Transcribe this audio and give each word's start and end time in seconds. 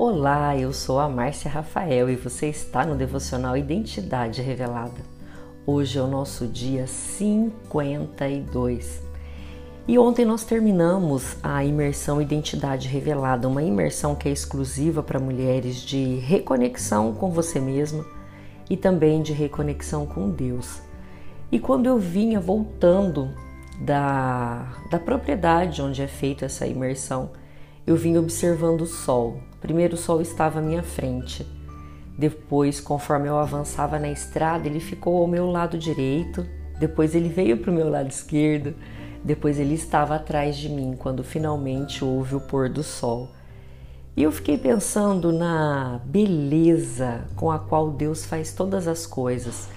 Olá, 0.00 0.56
eu 0.56 0.72
sou 0.72 1.00
a 1.00 1.08
Márcia 1.08 1.50
Rafael 1.50 2.08
e 2.08 2.14
você 2.14 2.46
está 2.46 2.86
no 2.86 2.94
devocional 2.94 3.56
Identidade 3.56 4.40
Revelada. 4.40 5.00
Hoje 5.66 5.98
é 5.98 6.00
o 6.00 6.06
nosso 6.06 6.46
dia 6.46 6.86
52. 6.86 9.02
E 9.88 9.98
ontem 9.98 10.24
nós 10.24 10.44
terminamos 10.44 11.36
a 11.42 11.64
imersão 11.64 12.22
Identidade 12.22 12.86
Revelada, 12.86 13.48
uma 13.48 13.60
imersão 13.60 14.14
que 14.14 14.28
é 14.28 14.32
exclusiva 14.32 15.02
para 15.02 15.18
mulheres 15.18 15.78
de 15.78 16.14
reconexão 16.18 17.12
com 17.12 17.32
você 17.32 17.58
mesma 17.58 18.06
e 18.70 18.76
também 18.76 19.20
de 19.20 19.32
reconexão 19.32 20.06
com 20.06 20.30
Deus. 20.30 20.80
E 21.50 21.58
quando 21.58 21.86
eu 21.86 21.98
vinha 21.98 22.38
voltando 22.38 23.34
da, 23.80 24.64
da 24.92 25.00
propriedade 25.00 25.82
onde 25.82 26.00
é 26.00 26.06
feita 26.06 26.44
essa 26.44 26.68
imersão, 26.68 27.32
eu 27.84 27.96
vim 27.96 28.16
observando 28.16 28.82
o 28.82 28.86
sol. 28.86 29.47
Primeiro 29.60 29.94
o 29.94 29.98
sol 29.98 30.20
estava 30.20 30.58
à 30.58 30.62
minha 30.62 30.82
frente. 30.82 31.46
Depois, 32.16 32.80
conforme 32.80 33.28
eu 33.28 33.38
avançava 33.38 33.98
na 33.98 34.10
estrada, 34.10 34.66
ele 34.66 34.80
ficou 34.80 35.18
ao 35.18 35.26
meu 35.26 35.50
lado 35.50 35.78
direito. 35.78 36.46
Depois 36.78 37.14
ele 37.14 37.28
veio 37.28 37.58
para 37.58 37.70
o 37.70 37.74
meu 37.74 37.88
lado 37.88 38.08
esquerdo. 38.08 38.74
Depois 39.22 39.58
ele 39.58 39.74
estava 39.74 40.16
atrás 40.16 40.56
de 40.56 40.68
mim 40.68 40.96
quando 40.98 41.22
finalmente 41.22 42.04
houve 42.04 42.34
o 42.34 42.40
pôr 42.40 42.68
do 42.68 42.82
sol. 42.82 43.28
E 44.16 44.22
eu 44.24 44.32
fiquei 44.32 44.58
pensando 44.58 45.32
na 45.32 46.00
beleza 46.04 47.24
com 47.36 47.52
a 47.52 47.58
qual 47.58 47.90
Deus 47.90 48.24
faz 48.24 48.52
todas 48.52 48.88
as 48.88 49.06
coisas. 49.06 49.68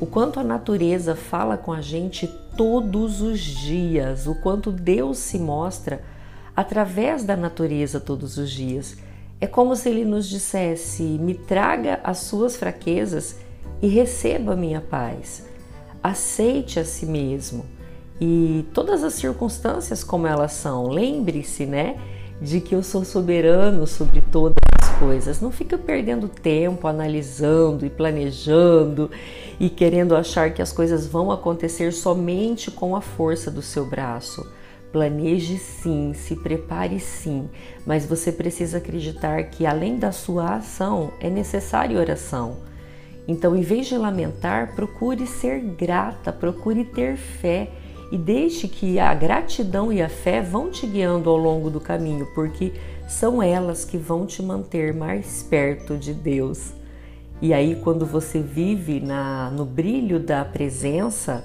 O 0.00 0.06
quanto 0.06 0.40
a 0.40 0.44
natureza 0.44 1.14
fala 1.14 1.56
com 1.56 1.72
a 1.72 1.80
gente 1.80 2.26
todos 2.56 3.20
os 3.20 3.38
dias, 3.38 4.26
o 4.26 4.34
quanto 4.36 4.72
Deus 4.72 5.18
se 5.18 5.38
mostra 5.38 6.02
através 6.56 7.22
da 7.22 7.36
natureza 7.36 8.00
todos 8.00 8.38
os 8.38 8.50
dias. 8.50 8.96
É 9.40 9.46
como 9.46 9.76
se 9.76 9.88
ele 9.88 10.04
nos 10.04 10.28
dissesse: 10.28 11.02
me 11.02 11.34
traga 11.34 12.00
as 12.02 12.18
suas 12.18 12.56
fraquezas 12.56 13.36
e 13.82 13.88
receba 13.88 14.52
a 14.52 14.56
minha 14.56 14.80
paz. 14.80 15.44
Aceite 16.02 16.78
a 16.78 16.84
si 16.84 17.04
mesmo 17.04 17.64
e 18.20 18.64
todas 18.72 19.04
as 19.04 19.14
circunstâncias 19.14 20.02
como 20.02 20.26
elas 20.26 20.52
são. 20.52 20.88
Lembre-se, 20.88 21.66
né, 21.66 21.98
de 22.40 22.60
que 22.60 22.74
eu 22.74 22.82
sou 22.82 23.04
soberano 23.04 23.86
sobre 23.86 24.20
todas 24.20 24.56
as 24.82 24.98
coisas. 24.98 25.40
Não 25.40 25.50
fica 25.50 25.76
perdendo 25.76 26.28
tempo 26.28 26.86
analisando 26.86 27.84
e 27.84 27.90
planejando 27.90 29.10
e 29.60 29.68
querendo 29.68 30.16
achar 30.16 30.52
que 30.52 30.62
as 30.62 30.72
coisas 30.72 31.06
vão 31.06 31.30
acontecer 31.30 31.92
somente 31.92 32.70
com 32.70 32.96
a 32.96 33.00
força 33.00 33.50
do 33.50 33.62
seu 33.62 33.84
braço. 33.84 34.46
Planeje 34.96 35.58
sim, 35.58 36.14
se 36.14 36.34
prepare 36.34 36.98
sim, 36.98 37.50
mas 37.84 38.06
você 38.06 38.32
precisa 38.32 38.78
acreditar 38.78 39.42
que 39.50 39.66
além 39.66 39.98
da 39.98 40.10
sua 40.10 40.54
ação 40.54 41.12
é 41.20 41.28
necessária 41.28 42.00
oração. 42.00 42.56
Então, 43.28 43.54
em 43.54 43.60
vez 43.60 43.88
de 43.88 43.98
lamentar, 43.98 44.74
procure 44.74 45.26
ser 45.26 45.60
grata, 45.60 46.32
procure 46.32 46.82
ter 46.82 47.18
fé 47.18 47.70
e 48.10 48.16
deixe 48.16 48.68
que 48.68 48.98
a 48.98 49.12
gratidão 49.12 49.92
e 49.92 50.00
a 50.00 50.08
fé 50.08 50.40
vão 50.40 50.70
te 50.70 50.86
guiando 50.86 51.28
ao 51.28 51.36
longo 51.36 51.68
do 51.68 51.78
caminho, 51.78 52.26
porque 52.34 52.72
são 53.06 53.42
elas 53.42 53.84
que 53.84 53.98
vão 53.98 54.24
te 54.24 54.42
manter 54.42 54.94
mais 54.94 55.42
perto 55.42 55.98
de 55.98 56.14
Deus. 56.14 56.72
E 57.42 57.52
aí, 57.52 57.76
quando 57.84 58.06
você 58.06 58.40
vive 58.40 58.98
na, 58.98 59.50
no 59.50 59.66
brilho 59.66 60.18
da 60.18 60.42
presença, 60.42 61.44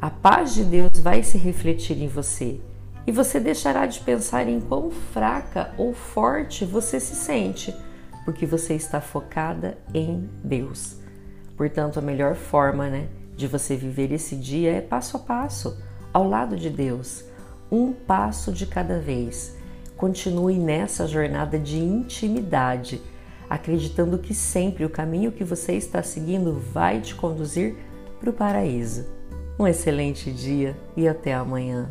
a 0.00 0.10
paz 0.10 0.54
de 0.54 0.62
Deus 0.62 0.96
vai 1.00 1.24
se 1.24 1.36
refletir 1.36 2.00
em 2.00 2.06
você 2.06 2.60
e 3.06 3.12
você 3.12 3.38
deixará 3.38 3.86
de 3.86 4.00
pensar 4.00 4.48
em 4.48 4.60
quão 4.60 4.90
fraca 4.90 5.72
ou 5.76 5.92
forte 5.92 6.64
você 6.64 6.98
se 6.98 7.14
sente, 7.14 7.74
porque 8.24 8.46
você 8.46 8.74
está 8.74 9.00
focada 9.00 9.76
em 9.92 10.28
Deus. 10.42 10.96
Portanto, 11.56 11.98
a 11.98 12.02
melhor 12.02 12.34
forma 12.34 12.88
né, 12.88 13.08
de 13.36 13.46
você 13.46 13.76
viver 13.76 14.12
esse 14.12 14.34
dia 14.36 14.72
é 14.72 14.80
passo 14.80 15.16
a 15.16 15.20
passo, 15.20 15.78
ao 16.12 16.28
lado 16.28 16.56
de 16.56 16.70
Deus, 16.70 17.24
um 17.70 17.92
passo 17.92 18.52
de 18.52 18.66
cada 18.66 18.98
vez. 18.98 19.56
Continue 19.96 20.58
nessa 20.58 21.06
jornada 21.06 21.58
de 21.58 21.78
intimidade, 21.78 23.00
acreditando 23.48 24.18
que 24.18 24.34
sempre 24.34 24.84
o 24.84 24.90
caminho 24.90 25.30
que 25.30 25.44
você 25.44 25.74
está 25.74 26.02
seguindo 26.02 26.60
vai 26.72 27.00
te 27.00 27.14
conduzir 27.14 27.76
para 28.18 28.30
o 28.30 28.32
paraíso. 28.32 29.06
Um 29.58 29.66
excelente 29.66 30.32
dia 30.32 30.76
e 30.96 31.06
até 31.06 31.34
amanhã. 31.34 31.88